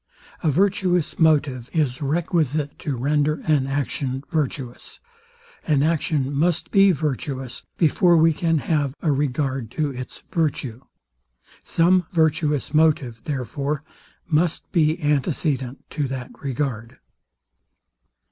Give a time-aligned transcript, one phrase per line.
[0.41, 4.99] A virtuous motive is requisite to render an action virtuous.
[5.67, 10.81] An action must be virtuous, before we can have a regard to its virtue.
[11.63, 13.83] Some virtuous motive, therefore,
[14.25, 16.97] must be antecedent to that regard.